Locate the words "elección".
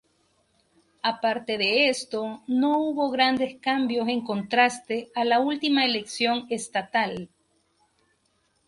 5.85-6.47